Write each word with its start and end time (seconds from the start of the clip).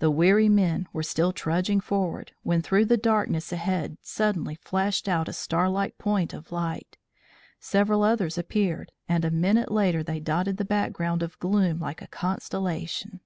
The 0.00 0.10
weary 0.10 0.48
men 0.48 0.88
were 0.92 1.04
still 1.04 1.32
trudging 1.32 1.78
forward, 1.80 2.32
when 2.42 2.62
through 2.62 2.86
the 2.86 2.96
darkness 2.96 3.52
ahead 3.52 3.96
suddenly 4.02 4.56
flashed 4.56 5.08
out 5.08 5.28
a 5.28 5.32
star 5.32 5.68
like 5.68 5.98
point 5.98 6.34
of 6.34 6.50
light. 6.50 6.96
Several 7.60 8.02
others 8.02 8.36
appeared 8.36 8.90
and 9.08 9.24
a 9.24 9.30
minute 9.30 9.70
after 9.70 10.02
they 10.02 10.18
dotted 10.18 10.56
the 10.56 10.64
background 10.64 11.22
of 11.22 11.38
gloom 11.38 11.78
like 11.78 12.02
a 12.02 12.08
constellation. 12.08 13.20